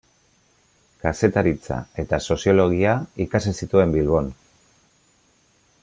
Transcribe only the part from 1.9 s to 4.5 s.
eta soziologia ikasi zituen Bilbon.